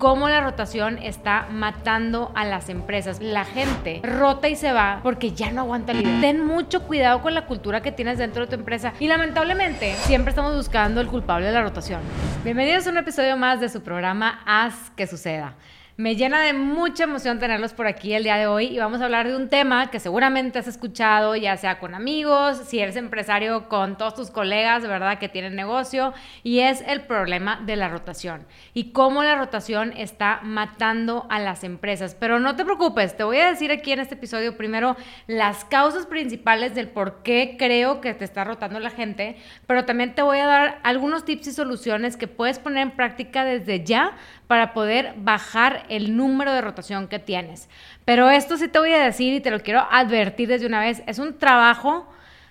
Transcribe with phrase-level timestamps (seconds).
[0.00, 3.20] cómo la rotación está matando a las empresas.
[3.20, 6.20] La gente rota y se va porque ya no aguanta el líder.
[6.22, 10.30] Ten mucho cuidado con la cultura que tienes dentro de tu empresa y lamentablemente siempre
[10.30, 12.00] estamos buscando el culpable de la rotación.
[12.42, 15.54] Bienvenidos a un episodio más de su programa Haz que suceda.
[16.00, 19.04] Me llena de mucha emoción tenerlos por aquí el día de hoy y vamos a
[19.04, 23.68] hablar de un tema que seguramente has escuchado, ya sea con amigos, si eres empresario
[23.68, 28.46] con todos tus colegas, verdad, que tienen negocio, y es el problema de la rotación
[28.72, 32.16] y cómo la rotación está matando a las empresas.
[32.18, 36.06] Pero no te preocupes, te voy a decir aquí en este episodio primero las causas
[36.06, 40.38] principales del por qué creo que te está rotando la gente, pero también te voy
[40.38, 45.12] a dar algunos tips y soluciones que puedes poner en práctica desde ya para poder
[45.18, 47.68] bajar el número de rotación que tienes.
[48.04, 51.02] Pero esto sí te voy a decir y te lo quiero advertir desde una vez,
[51.06, 52.08] es un trabajo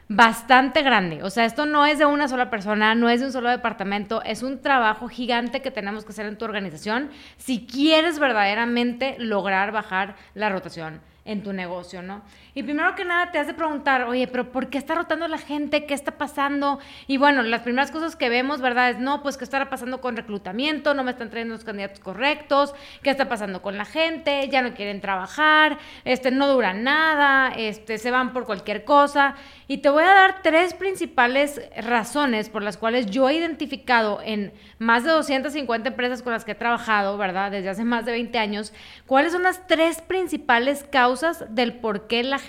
[0.10, 1.24] bastante grande.
[1.24, 4.24] O sea, esto no es de una sola persona, no es de un solo departamento,
[4.24, 9.72] es un trabajo gigante que tenemos que hacer en tu organización si quieres verdaderamente lograr
[9.72, 12.24] bajar la rotación en tu negocio, ¿no?
[12.60, 15.38] Y primero que nada te has de preguntar, oye, pero ¿por qué está rotando la
[15.38, 15.86] gente?
[15.86, 16.80] ¿Qué está pasando?
[17.08, 18.90] Y bueno, las primeras cosas que vemos, ¿verdad?
[18.90, 20.94] Es, no, pues, ¿qué estará pasando con reclutamiento?
[20.94, 22.76] No me están trayendo los candidatos correctos.
[23.02, 24.50] ¿Qué está pasando con la gente?
[24.50, 29.36] Ya no quieren trabajar, este, no duran nada, este, se van por cualquier cosa.
[29.70, 34.52] Y te voy a dar tres principales razones por las cuales yo he identificado en
[34.80, 37.52] más de 250 empresas con las que he trabajado, ¿verdad?
[37.52, 38.74] Desde hace más de 20 años,
[39.06, 42.49] cuáles son las tres principales causas del por qué la gente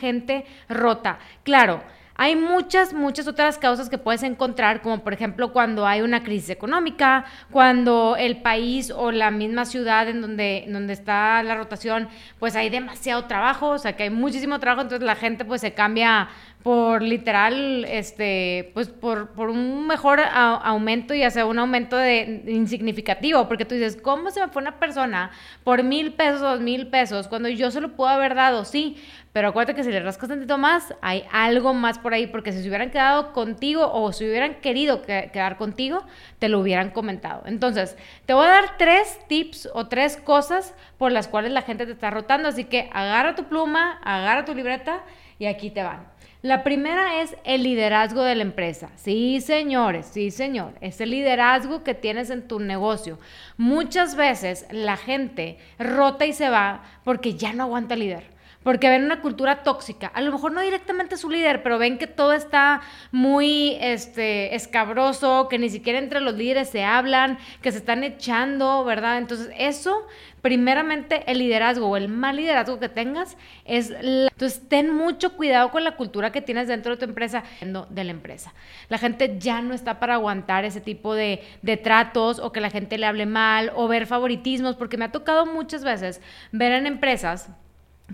[0.69, 1.19] rota.
[1.43, 1.83] Claro,
[2.23, 6.51] hay muchas, muchas otras causas que puedes encontrar, como por ejemplo cuando hay una crisis
[6.51, 12.57] económica, cuando el país o la misma ciudad en donde, donde está la rotación, pues
[12.57, 16.29] hay demasiado trabajo, o sea que hay muchísimo trabajo, entonces la gente pues se cambia
[16.63, 23.49] por literal, este, pues por, por un mejor aumento y hacer un aumento de, insignificativo,
[23.49, 25.31] porque tú dices, ¿cómo se me fue una persona
[25.65, 28.67] por mil pesos, dos mil pesos, cuando yo se lo puedo haber dado?
[28.67, 28.99] Sí,
[29.33, 32.61] pero acuérdate que si le rascas tantito más, hay algo más por ahí, porque si
[32.61, 36.05] se hubieran quedado contigo o si hubieran querido quedar contigo,
[36.39, 37.43] te lo hubieran comentado.
[37.47, 41.87] Entonces, te voy a dar tres tips o tres cosas por las cuales la gente
[41.87, 45.05] te está rotando, así que agarra tu pluma, agarra tu libreta
[45.39, 46.20] y aquí te van.
[46.43, 48.89] La primera es el liderazgo de la empresa.
[48.97, 50.73] Sí, señores, sí, señor.
[50.81, 53.19] Es el liderazgo que tienes en tu negocio.
[53.59, 59.05] Muchas veces la gente rota y se va porque ya no aguanta líder porque ven
[59.05, 60.09] una cultura tóxica.
[60.09, 65.49] A lo mejor no directamente su líder, pero ven que todo está muy este, escabroso,
[65.49, 69.19] que ni siquiera entre los líderes se hablan, que se están echando, ¿verdad?
[69.19, 70.07] Entonces, eso,
[70.43, 73.91] primeramente, el liderazgo o el mal liderazgo que tengas es...
[73.91, 78.11] Entonces, ten mucho cuidado con la cultura que tienes dentro de tu empresa, de la
[78.11, 78.53] empresa.
[78.91, 82.71] La gente ya no está para aguantar ese tipo de, de tratos o que la
[82.71, 86.21] gente le hable mal o ver favoritismos, porque me ha tocado muchas veces
[86.53, 87.51] ver en empresas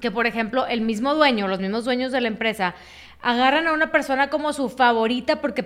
[0.00, 2.74] que, por ejemplo, el mismo dueño, los mismos dueños de la empresa,
[3.22, 5.62] agarran a una persona como su favorita porque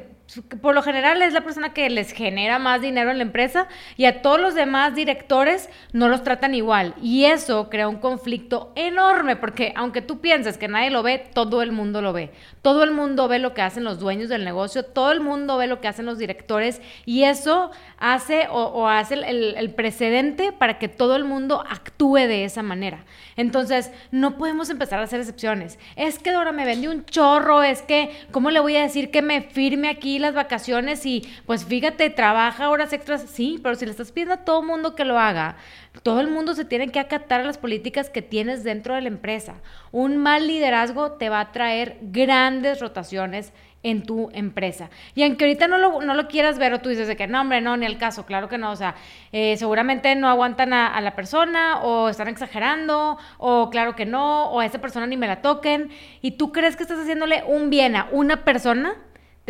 [0.60, 4.04] por lo general es la persona que les genera más dinero en la empresa y
[4.04, 6.94] a todos los demás directores no los tratan igual.
[7.02, 11.62] Y eso crea un conflicto enorme porque aunque tú pienses que nadie lo ve, todo
[11.62, 12.30] el mundo lo ve.
[12.62, 15.66] Todo el mundo ve lo que hacen los dueños del negocio, todo el mundo ve
[15.66, 21.16] lo que hacen los directores y eso hace o, hace el, precedente para que todo
[21.16, 23.04] el mundo actúe de esa manera.
[23.36, 25.78] Entonces, no podemos empezar a hacer excepciones.
[25.96, 29.22] Es que Dora me vendió un chorro, es que, ¿cómo le voy a decir que
[29.22, 33.90] me firme aquí las vacaciones y pues fíjate, trabaja horas extras, sí, pero si le
[33.90, 35.56] estás pidiendo a todo mundo que lo haga,
[36.02, 39.08] todo el mundo se tiene que acatar a las políticas que tienes dentro de la
[39.08, 39.54] empresa.
[39.90, 44.90] Un mal liderazgo te va a traer grandes rotaciones en tu empresa.
[45.14, 47.60] Y aunque ahorita no lo, no lo quieras ver o tú dices que no, hombre,
[47.60, 48.94] no, ni el caso, claro que no, o sea,
[49.32, 54.50] eh, seguramente no aguantan a, a, la persona o están exagerando o claro que no,
[54.50, 57.70] o a esa persona ni me la toquen y tú crees que estás haciéndole un
[57.70, 58.96] bien a una persona,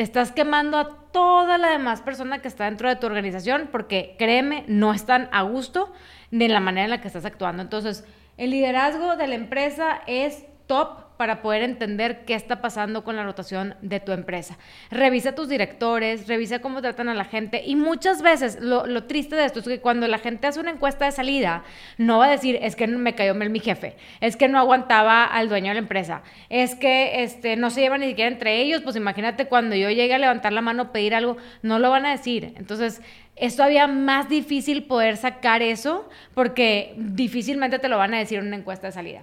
[0.03, 4.65] estás quemando a toda la demás persona que está dentro de tu organización porque créeme,
[4.69, 5.93] no están a gusto
[6.31, 7.63] de la manera en la que estás actuando.
[7.63, 8.05] Entonces,
[8.37, 13.25] el liderazgo de la empresa es top para poder entender qué está pasando con la
[13.25, 14.57] rotación de tu empresa.
[14.89, 19.47] Revisa tus directores, revisa cómo tratan a la gente y muchas veces lo, triste de
[19.47, 21.65] esto es que cuando la gente hace una encuesta de salida,
[21.99, 25.25] no va a decir, es que me cayó mal mi jefe, es que no aguantaba
[25.25, 28.81] al dueño de la empresa, es que este, no se llevan ni siquiera entre ellos,
[28.83, 32.13] pues imagínate cuando yo llegue a levantar la mano, pedir algo, no lo van a
[32.13, 32.55] decir.
[32.57, 33.03] Entonces,
[33.35, 38.47] es todavía más difícil poder sacar eso porque difícilmente te lo van a decir en
[38.47, 39.21] una encuesta de salida.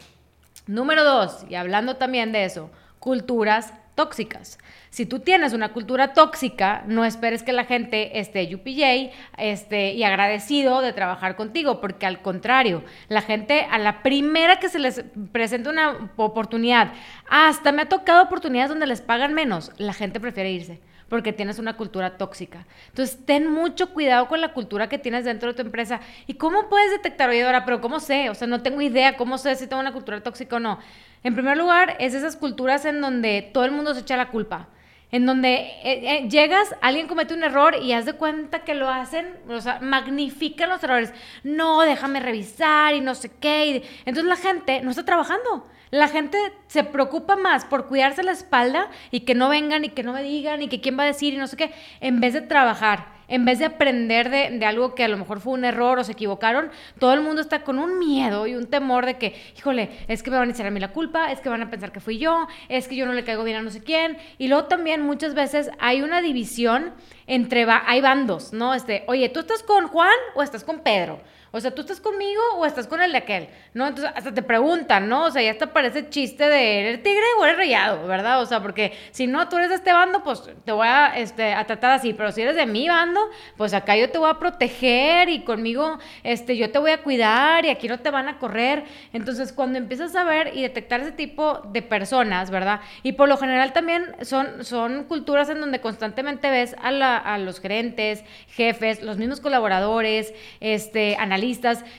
[0.67, 2.69] Número dos, y hablando también de eso,
[2.99, 4.59] culturas tóxicas.
[4.91, 10.03] Si tú tienes una cultura tóxica, no esperes que la gente esté UPJ este, y
[10.03, 15.03] agradecido de trabajar contigo, porque al contrario, la gente a la primera que se les
[15.31, 16.91] presenta una oportunidad,
[17.29, 20.79] hasta me ha tocado oportunidades donde les pagan menos, la gente prefiere irse
[21.09, 22.65] porque tienes una cultura tóxica.
[22.89, 26.01] Entonces, ten mucho cuidado con la cultura que tienes dentro de tu empresa.
[26.25, 28.29] ¿Y cómo puedes detectar, oye, Dora, pero cómo sé?
[28.29, 30.79] O sea, no tengo idea, ¿cómo sé si tengo una cultura tóxica o no?
[31.23, 34.67] En primer lugar, es esas culturas en donde todo el mundo se echa la culpa.
[35.09, 38.89] En donde eh, eh, llegas, alguien comete un error y haz de cuenta que lo
[38.89, 41.13] hacen, o sea, magnifican los errores.
[41.43, 43.83] No, déjame revisar y no sé qué.
[44.05, 45.65] entonces la gente no está trabajando.
[45.89, 46.37] La gente
[46.67, 50.21] se preocupa más por cuidarse la espalda y que no vengan y que no me
[50.21, 53.07] digan y que quién va a decir y no sé qué, en vez de trabajar,
[53.29, 56.11] en vez de aprender de, algo que a lo mejor fue un error o se
[56.11, 60.23] equivocaron, todo el mundo está con un miedo y un temor de que, híjole, es
[60.23, 62.01] que me van a echar a mí la culpa, es que van a pensar que
[62.01, 64.17] fui yo, es que yo no le caigo bien a no sé quién.
[64.37, 66.93] Y luego también muchas veces hay una división
[67.27, 68.73] entre, hay bandos, ¿no?
[68.73, 71.21] Este, oye, ¿tú estás con Juan o estás con Pedro?
[71.51, 73.47] O sea, ¿tú estás conmigo o estás con el de aquel?
[73.73, 73.87] ¿No?
[73.87, 75.25] Entonces, hasta te preguntan, ¿no?
[75.25, 78.07] O sea, ya hasta parece chiste de, ¿eres tigre o eres rayado?
[78.07, 78.41] ¿Verdad?
[78.41, 81.53] O sea, porque si no, tú eres de este bando, pues te voy a, este,
[81.53, 82.13] a tratar así.
[82.13, 83.21] Pero si eres de mi bando,
[83.55, 87.65] pues acá yo te voy a proteger y conmigo, este, yo te voy a cuidar
[87.65, 88.83] y aquí no te van a correr.
[89.13, 92.81] Entonces, cuando empiezas a ver y detectar ese tipo de personas, ¿verdad?
[93.03, 97.37] Y por lo general también son, son culturas en donde constantemente ves a, la, a
[97.37, 101.36] los gerentes, jefes, los mismos colaboradores, este, analistas,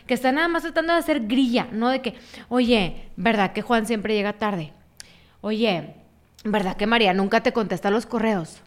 [0.06, 2.14] que están nada más tratando de hacer grilla, no de que,
[2.48, 4.72] oye, ¿verdad que Juan siempre llega tarde?
[5.40, 5.94] Oye,
[6.44, 8.62] ¿verdad que María nunca te contesta los correos?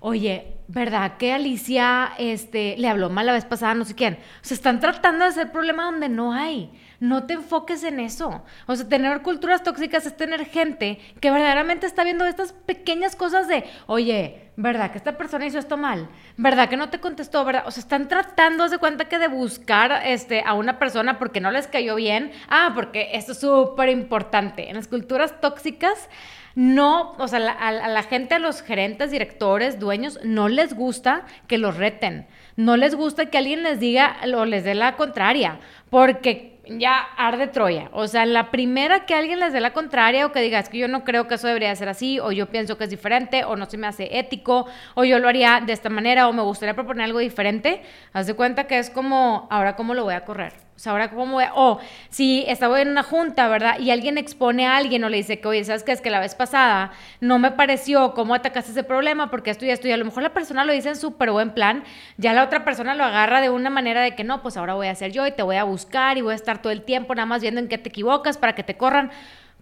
[0.00, 4.14] Oye, ¿verdad que Alicia este, le habló mal la vez pasada no sé quién?
[4.14, 6.70] O sea, están tratando de hacer problema donde no hay.
[7.00, 8.42] No te enfoques en eso.
[8.66, 13.48] O sea, tener culturas tóxicas es tener gente que verdaderamente está viendo estas pequeñas cosas
[13.48, 16.08] de, oye, ¿verdad que esta persona hizo esto mal?
[16.36, 17.44] ¿Verdad que no te contestó?
[17.44, 17.64] ¿Verdad?
[17.66, 21.50] O sea, están tratando de cuenta que de buscar este, a una persona porque no
[21.50, 22.32] les cayó bien.
[22.48, 24.68] Ah, porque esto es súper importante.
[24.68, 26.08] En las culturas tóxicas,
[26.54, 31.58] no, o sea, a, la gente, a los gerentes, directores, dueños, no les gusta que
[31.58, 32.26] los reten.
[32.56, 35.60] No les gusta que alguien les diga o les dé la contraria.
[35.90, 37.90] Porque ya arde Troya.
[37.92, 40.78] O sea, la primera que alguien les dé la contraria o que diga, es que
[40.78, 43.56] yo no creo que eso debería ser así, o yo pienso que es diferente, o
[43.56, 44.45] no se me hace ético,
[44.94, 47.82] o yo lo haría de esta manera, o me gustaría proponer algo diferente,
[48.12, 50.66] haz de cuenta que es como, ahora cómo lo voy a correr.
[50.84, 51.44] O ahora cómo voy.
[51.54, 53.78] O si estaba en una junta, ¿verdad?
[53.78, 55.92] Y alguien expone a alguien o le dice que, oye, ¿sabes qué?
[55.92, 59.70] Es que la vez pasada no me pareció cómo atacaste ese problema porque esto y
[59.70, 59.88] esto.
[59.88, 61.82] Y a lo mejor la persona lo dice en súper buen plan.
[62.18, 64.88] Ya la otra persona lo agarra de una manera de que no, pues ahora voy
[64.88, 67.14] a hacer yo y te voy a buscar y voy a estar todo el tiempo
[67.14, 69.10] nada más viendo en qué te equivocas para que te corran.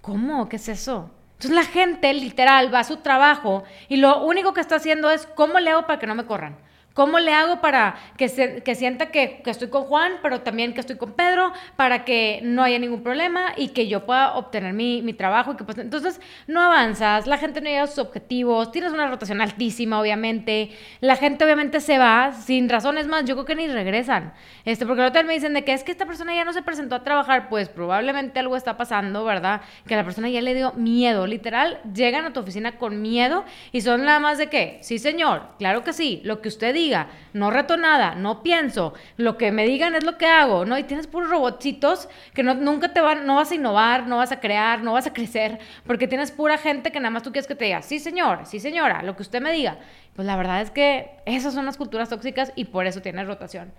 [0.00, 0.48] ¿Cómo?
[0.48, 1.10] ¿Qué es eso?
[1.44, 5.26] Entonces la gente literal va a su trabajo y lo único que está haciendo es,
[5.34, 6.56] ¿cómo le hago para que no me corran?
[6.94, 10.74] ¿Cómo le hago para que, se, que sienta que, que, estoy con Juan, pero también
[10.74, 14.74] que estoy con Pedro, para que no haya ningún problema y que yo pueda obtener
[14.74, 15.52] mi, mi trabajo?
[15.52, 19.08] Y que, pues, entonces, no avanzas, la gente no llega a sus objetivos, tienes una
[19.08, 20.70] rotación altísima, obviamente,
[21.00, 24.32] la gente obviamente se va sin razones más, yo creo que ni regresan.
[24.64, 26.94] Este, porque hotel me dicen de que es que esta persona ya no se presentó
[26.94, 29.62] a trabajar, pues probablemente algo está pasando, ¿verdad?
[29.88, 33.80] Que la persona ya le dio miedo, literal, llegan a tu oficina con miedo y
[33.80, 36.83] son nada más de que, sí señor, claro que sí, lo que usted dice
[37.32, 40.78] no reto nada, no pienso, lo que me digan es lo que hago, ¿no?
[40.78, 44.40] Y tienes puros robotcitos que nunca te van, no vas a innovar, no vas a
[44.40, 47.54] crear, no vas a crecer, porque tienes pura gente que nada más tú quieres que
[47.54, 49.78] te diga, sí señor, sí señora, lo que usted me diga.
[50.14, 53.72] Pues la verdad es que esas son las culturas tóxicas y por eso tienes rotación.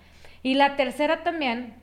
[0.43, 1.75] Y la tercera también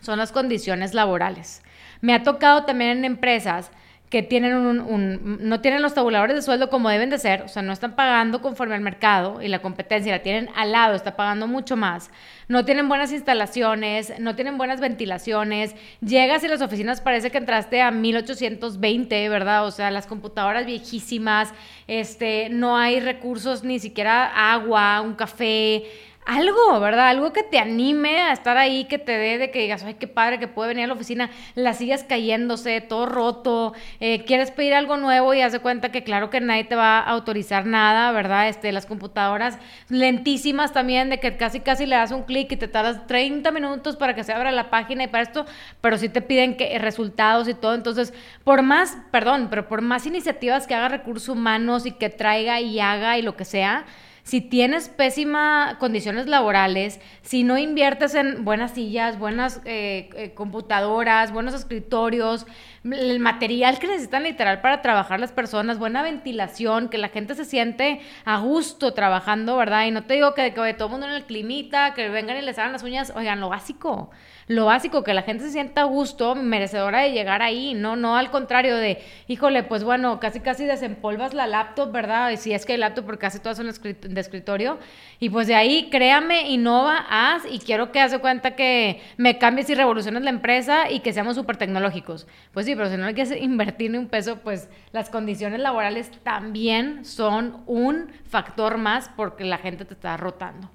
[0.00, 1.62] son las condiciones laborales.
[2.00, 3.70] Me ha tocado también en empresas
[4.10, 7.62] que tienen un, no tienen los tabuladores de sueldo como deben de ser, o sea,
[7.62, 11.46] no están pagando conforme al mercado y la competencia la tienen al lado, está pagando
[11.46, 12.10] mucho más,
[12.48, 17.82] no tienen buenas instalaciones, no tienen buenas ventilaciones, llegas y las oficinas parece que entraste
[17.82, 19.66] a 1820, ¿verdad?
[19.66, 21.52] O sea, las computadoras viejísimas,
[21.86, 25.84] este, no hay recursos, ni siquiera agua, un café,
[26.28, 27.08] algo, ¿verdad?
[27.08, 30.06] Algo que te anime a estar ahí, que te dé de que digas, ay, qué
[30.06, 34.74] padre que puede venir a la oficina, la sillas cayéndose, todo roto, eh, quieres pedir
[34.74, 38.12] algo nuevo y haz de cuenta que claro que nadie te va a autorizar nada,
[38.12, 38.46] ¿verdad?
[38.48, 39.58] Este, las computadoras
[39.88, 43.96] lentísimas también, de que casi casi le das un clic y te tardas 30 minutos
[43.96, 45.46] para que se abra la página y para esto,
[45.80, 48.12] pero sí te piden que resultados y todo, entonces,
[48.44, 52.80] por más, perdón, pero por más iniciativas que haga recursos humanos y que traiga y
[52.80, 53.86] haga y lo que sea,
[54.28, 61.32] si tienes pésimas condiciones laborales, si no inviertes en buenas sillas, buenas eh, eh, computadoras,
[61.32, 62.46] buenos escritorios,
[62.84, 67.44] el material que necesitan literal para trabajar las personas, buena ventilación, que la gente se
[67.44, 69.86] siente a gusto trabajando, ¿verdad?
[69.86, 72.42] Y no te digo que, que todo el mundo en el climita, que vengan y
[72.42, 74.10] les hagan las uñas, oigan, lo básico
[74.48, 78.16] lo básico, que la gente se sienta a gusto, merecedora de llegar ahí, no, no
[78.16, 82.30] al contrario de, híjole, pues bueno, casi casi desempolvas la laptop, ¿verdad?
[82.30, 84.78] Y si es que hay laptop, porque casi todas son de escritorio,
[85.20, 89.68] y pues de ahí, créame, innova, haz, y quiero que hace cuenta que me cambies
[89.68, 92.26] y revoluciones la empresa y que seamos súper tecnológicos.
[92.52, 96.10] Pues sí, pero si no hay que invertir ni un peso, pues las condiciones laborales
[96.22, 100.70] también son un factor más porque la gente te está rotando.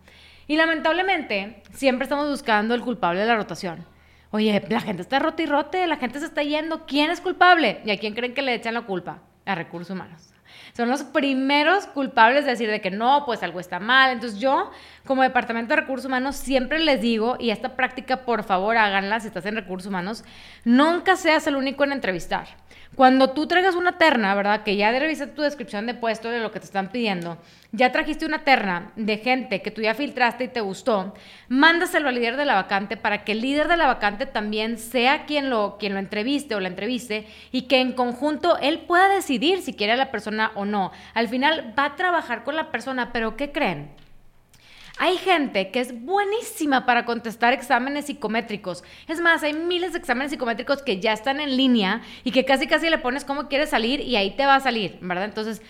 [0.48, 3.86] Y lamentablemente, siempre estamos buscando el culpable de la rotación.
[4.32, 6.88] Oye, la gente está rota y rote, la gente se está yendo.
[6.88, 7.82] ¿Quién es culpable?
[7.86, 9.20] ¿Y a quién creen que le echan la culpa?
[9.46, 10.33] A recursos humanos.
[10.76, 14.12] Son los primeros culpables de decir de que no, pues algo está mal.
[14.12, 14.72] Entonces yo,
[15.06, 19.28] como Departamento de Recursos Humanos, siempre les digo, y esta práctica por favor háganla si
[19.28, 20.24] estás en Recursos Humanos,
[20.66, 22.48] nunca seas el único en entrevistar.
[22.96, 24.62] Cuando tú traigas una terna, ¿verdad?
[24.64, 27.40] Que ya revisaste tu descripción de puesto de lo que te están pidiendo,
[27.72, 31.16] ya trajiste una terna de gente que tú ya filtraste y te gustó,
[31.50, 35.26] mándaselo al líder de la vacante para que el líder de la vacante también sea
[35.26, 39.64] quien lo, quien lo entreviste o la entreviste y que en conjunto él pueda decidir
[39.64, 40.92] si quiere a la persona o no.
[41.14, 43.92] Al final va a trabajar con la persona, pero ¿qué creen?
[45.00, 48.84] Hay gente que es buenísima para contestar exámenes psicométricos.
[49.08, 52.68] Es más, hay miles de exámenes psicométricos que ya están en línea y que casi
[52.68, 55.26] casi le pones cómo quieres salir y ahí te va a salir, ¿verdad?
[55.26, 55.64] Entonces,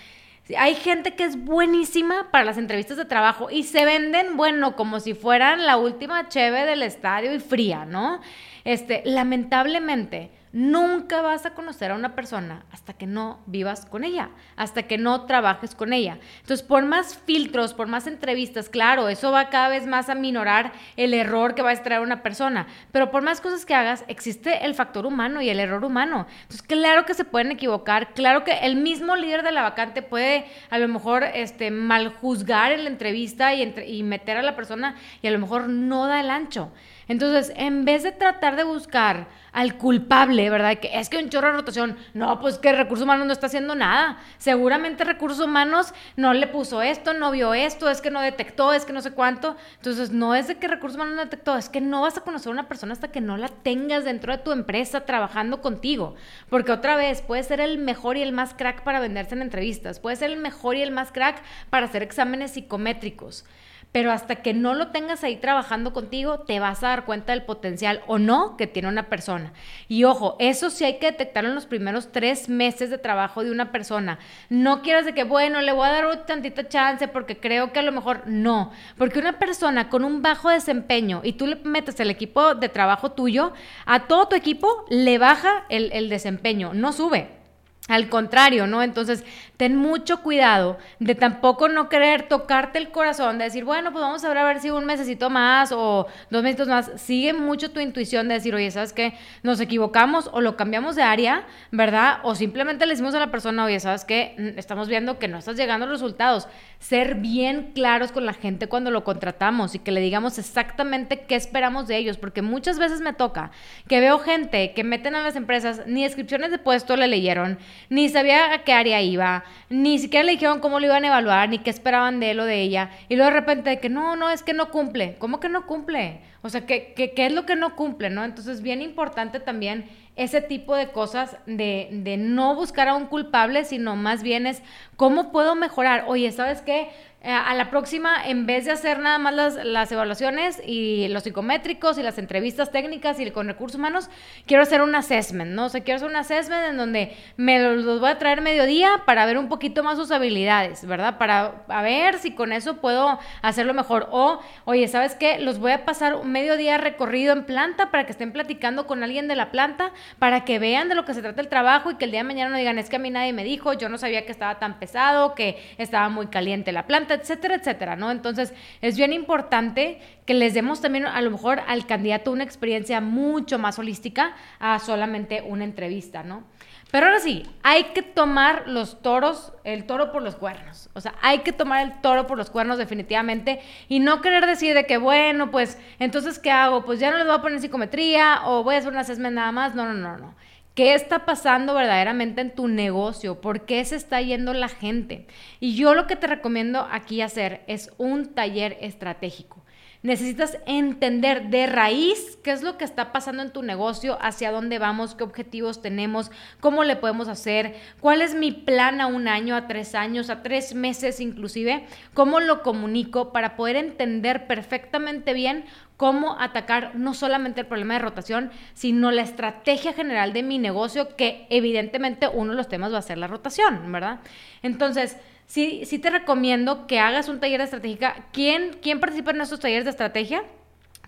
[0.58, 5.00] hay gente que es buenísima para las entrevistas de trabajo y se venden, bueno, como
[5.00, 8.20] si fueran la última cheve del estadio y fría, ¿no?
[8.66, 14.30] Este, lamentablemente, Nunca vas a conocer a una persona hasta que no vivas con ella,
[14.56, 16.20] hasta que no trabajes con ella.
[16.42, 20.72] Entonces, por más filtros, por más entrevistas, claro, eso va cada vez más a minorar
[20.96, 24.64] el error que va a extraer una persona, pero por más cosas que hagas, existe
[24.64, 26.28] el factor humano y el error humano.
[26.44, 30.46] Entonces, claro que se pueden equivocar, claro que el mismo líder de la vacante puede
[30.70, 35.28] a lo mejor este, mal juzgar la entrevista y, y meter a la persona y
[35.28, 36.72] a lo mejor no da el ancho.
[37.08, 40.80] Entonces, en vez de tratar de buscar al culpable, ¿verdad?
[40.80, 43.76] Que es que un chorro de rotación, no, pues que recursos humanos no está haciendo
[43.76, 44.18] nada.
[44.38, 48.86] Seguramente recursos humanos no le puso esto, no vio esto, es que no detectó, es
[48.86, 49.56] que no sé cuánto.
[49.76, 52.50] Entonces, no es de que recursos humanos no detectó, es que no vas a conocer
[52.50, 56.16] a una persona hasta que no la tengas dentro de tu empresa trabajando contigo.
[56.50, 60.00] Porque otra vez, puede ser el mejor y el más crack para venderse en entrevistas,
[60.00, 63.46] puede ser el mejor y el más crack para hacer exámenes psicométricos
[63.94, 67.44] pero hasta que no lo tengas ahí trabajando contigo, te vas a dar cuenta del
[67.44, 69.54] potencial o no que tiene una persona.
[69.88, 73.52] Y ojo, eso sí hay que detectarlo en los primeros tres meses de trabajo de
[73.52, 74.20] una persona.
[74.50, 77.80] No quieras de que, bueno, le voy a dar un tantita chance porque creo que
[77.80, 78.72] a lo mejor no.
[78.98, 83.12] Porque una persona con un bajo desempeño y tú le metes el equipo de trabajo
[83.12, 83.54] tuyo,
[83.86, 87.43] a todo tu equipo le baja el, el desempeño, no sube.
[87.90, 88.82] Al contrario, ¿no?
[88.82, 89.26] Entonces,
[89.58, 94.24] ten mucho cuidado de tampoco no querer tocarte el corazón, de decir, bueno, pues vamos
[94.24, 96.92] a ver a ver si un mesecito más o dos meses más.
[96.96, 99.16] Sigue mucho tu intuición de decir, oye, ¿sabes qué?
[99.44, 102.20] Nos equivocamos o lo cambiamos de área, ¿verdad?
[102.24, 104.54] O simplemente le decimos a la persona, oye, ¿sabes qué?
[104.56, 106.48] Estamos viendo que no estás llegando a los resultados.
[106.80, 111.36] Ser bien claros con la gente cuando lo contratamos y que le digamos exactamente qué
[111.36, 113.52] esperamos de ellos, porque muchas veces me toca
[113.90, 118.10] que veo gente que meten a las empresas, ni descripciones de puesto le leyeron, ni
[118.10, 121.60] sabía a qué área iba, ni siquiera le dijeron cómo lo iban a evaluar, ni
[121.60, 122.90] qué esperaban de él o de ella.
[123.10, 125.16] Y luego de repente de que no, no, es que no cumple.
[125.20, 126.22] ¿Cómo que no cumple?
[126.42, 128.10] O sea, ¿qué, qué, qué es lo que no cumple?
[128.10, 128.24] ¿no?
[128.24, 133.66] Entonces, bien importante también ese tipo de cosas de, de no buscar a un culpable,
[133.66, 134.62] sino más bien es
[134.96, 136.06] cómo puedo mejorar.
[136.08, 136.90] Oye, ¿sabes qué?
[137.26, 141.98] Eh, a la próxima, en vez de hacer nada más las, evaluaciones y los psicométricos
[141.98, 144.10] y las entrevistas técnicas y con recursos humanos,
[144.46, 145.68] quiero hacer un assessment, ¿no?
[145.68, 149.26] O sea, quiero hacer un assessment en donde me los, voy a traer mediodía para
[149.26, 151.18] ver un poquito más sus habilidades, ¿verdad?
[151.18, 154.10] Para ver si con eso puedo hacerlo mejor.
[154.12, 155.40] O, oye, ¿sabes qué?
[155.40, 159.30] Los voy a pasar un mediodía recorrido en planta para que estén platicando con alguien
[159.30, 162.04] de la planta, para que vean de lo que se trata el trabajo y que
[162.04, 163.98] el día de mañana no digan, es que a mí nadie me dijo, yo no
[163.98, 168.12] sabía que estaba tan pesado, que estaba muy caliente la planta etcétera, etcétera, ¿no?
[168.12, 173.02] Entonces, es bien importante que les demos también a lo mejor al candidato una experiencia
[173.02, 176.44] mucho más holística a solamente una entrevista, ¿no?
[176.92, 180.92] Pero ahora sí, hay que tomar los toros, el toro por los cuernos.
[180.94, 184.76] O sea, hay que tomar el toro por los cuernos definitivamente y no querer decir
[184.76, 186.86] de que, bueno, pues, entonces, ¿qué hago?
[186.86, 189.52] Pues ya no les voy a poner psicometría o voy a hacer una assessment nada
[189.52, 189.74] más.
[189.74, 190.36] No, no, no, no
[190.76, 193.42] ¿Qué está pasando verdaderamente en tu negocio?
[193.42, 195.28] ¿Por qué se está yendo la gente?
[195.60, 199.63] Y yo lo que te recomiendo aquí hacer es un taller estratégico.
[200.04, 204.78] Necesitas entender de raíz qué es lo que está pasando en tu negocio, hacia dónde
[204.78, 206.30] vamos, qué objetivos tenemos,
[206.60, 210.44] cómo le podemos hacer, cuál es mi plan a un año, a tres años, a
[210.44, 215.64] tres meses inclusive, cómo lo comunico para poder entender perfectamente bien
[215.96, 221.16] cómo atacar no solamente el problema de rotación, sino la estrategia general de mi negocio,
[221.16, 224.20] que evidentemente uno de los temas va a ser la rotación, ¿verdad?
[224.64, 228.26] Entonces, sí, sí te recomiendo que hagas un taller de estratégica.
[228.32, 230.44] ¿Quién, ¿Quién participa en estos talleres de estrategia?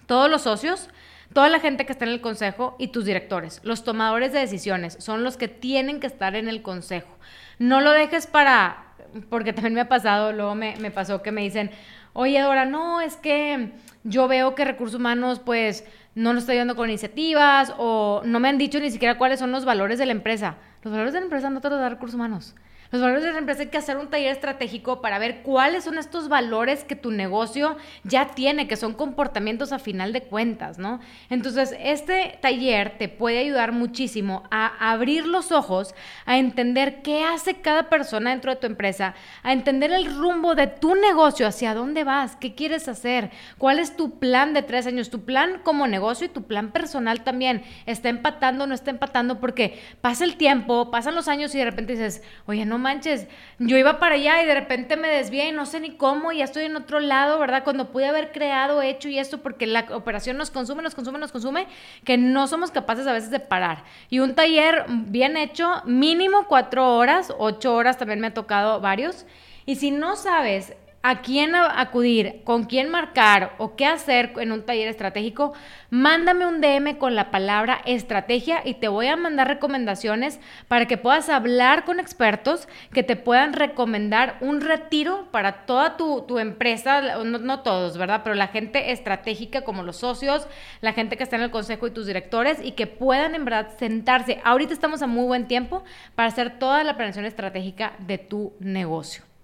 [0.05, 0.89] Todos los socios,
[1.33, 3.59] toda la gente que está en el consejo y tus directores.
[3.63, 7.15] Los tomadores de decisiones son los que tienen que estar en el consejo.
[7.59, 8.93] No lo dejes para,
[9.29, 11.71] porque también me ha pasado, luego me, me pasó que me dicen,
[12.13, 13.71] oye Dora, no, es que
[14.03, 15.83] yo veo que recursos humanos pues
[16.15, 19.51] no nos está ayudando con iniciativas o no me han dicho ni siquiera cuáles son
[19.51, 20.55] los valores de la empresa.
[20.81, 22.55] Los valores de la empresa no te los da recursos humanos.
[22.95, 25.97] Los valores de la empresa hay que hacer un taller estratégico para ver cuáles son
[25.97, 27.75] estos valores que tu negocio
[28.05, 31.01] ya tiene, que son comportamientos a final de cuentas, ¿no?
[31.29, 35.93] Entonces, este taller te puede ayudar muchísimo a abrir los ojos,
[36.25, 40.67] a entender qué hace cada persona dentro de tu empresa, a entender el rumbo de
[40.67, 45.09] tu negocio, hacia dónde vas, qué quieres hacer, cuál es tu plan de tres años,
[45.09, 47.61] tu plan como negocio y tu plan personal también.
[47.87, 49.41] ¿Está empatando o no está empatando?
[49.41, 53.27] Porque pasa el tiempo, pasan los años y de repente dices, oye, no manches,
[53.57, 56.37] yo iba para allá y de repente me desvié y no sé ni cómo, y
[56.37, 57.63] ya estoy en otro lado, ¿verdad?
[57.63, 61.31] Cuando pude haber creado, hecho y esto, porque la operación nos consume, nos consume, nos
[61.31, 61.65] consume,
[62.03, 63.83] que no somos capaces a veces de parar.
[64.11, 69.25] Y un taller bien hecho, mínimo cuatro horas, ocho horas también me ha tocado varios.
[69.65, 70.75] Y si no sabes
[71.07, 75.53] a quién acudir, con quién marcar o qué hacer en un taller estratégico,
[75.91, 80.97] mándame un DM con la palabra estrategia y te voy a mandar recomendaciones para que
[80.97, 87.59] puedas hablar con expertos que te puedan recomendar un retiro para toda tu, empresa, no,
[87.59, 88.21] todos, ¿verdad?
[88.23, 90.47] Pero la gente estratégica como los socios,
[90.81, 93.77] la gente que está en el consejo y tus directores y que puedan en verdad
[93.77, 94.41] sentarse.
[94.43, 95.83] Ahorita estamos a muy buen tiempo
[96.15, 99.34] para hacer toda la planeación estratégica de tu negocio.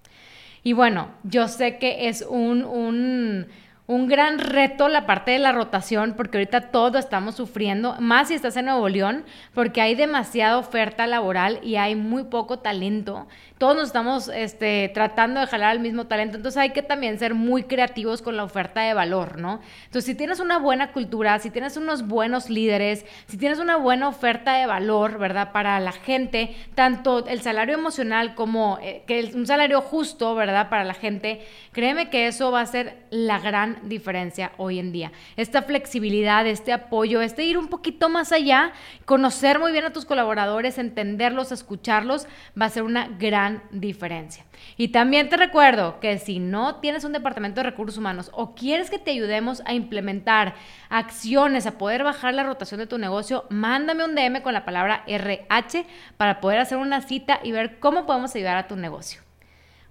[0.64, 3.48] Y bueno, yo sé que es un, un,
[3.92, 8.36] un gran reto la parte de la rotación, porque ahorita todo estamos sufriendo, más si
[8.36, 13.28] estás en Nuevo León, porque hay demasiada oferta laboral y hay muy poco talento
[13.62, 17.36] todos nos estamos este, tratando de jalar al mismo talento, entonces hay que también ser
[17.36, 19.60] muy creativos con la oferta de valor, ¿no?
[19.86, 24.08] Entonces, si tienes una buena cultura, si tienes unos buenos líderes, si tienes una buena
[24.08, 25.52] oferta de valor, ¿verdad?
[25.52, 30.70] Para la gente, tanto el salario emocional como eh, que un salario justo, ¿verdad?
[30.70, 33.38] Para la gente, créeme que eso va a ser la
[33.84, 35.12] diferencia hoy en día.
[35.36, 38.74] Esta flexibilidad, este apoyo, este ir un poquito más allá,
[39.06, 42.28] conocer muy bien a tus colaboradores, entenderlos, escucharlos,
[42.60, 44.46] va a ser una gran diferencia.
[44.78, 48.90] Y también te recuerdo que si no tienes un departamento de recursos humanos o quieres
[48.90, 50.56] que te ayudemos a implementar
[50.90, 55.04] acciones, a poder bajar la rotación de tu negocio, mándame un DM con la palabra
[55.08, 55.86] RH
[56.18, 59.22] para poder hacer una cita y ver cómo podemos ayudar a tu negocio.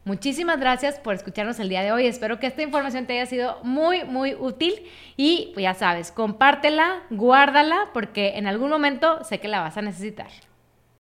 [0.04, 2.06] Muchísimas gracias por escucharnos el día de hoy.
[2.06, 4.86] Espero que esta información te haya sido muy, muy útil
[5.16, 9.82] y pues ya sabes, compártela, guárdala porque en algún momento sé que la vas a
[9.82, 10.28] necesitar.